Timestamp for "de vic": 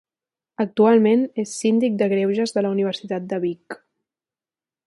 3.35-3.81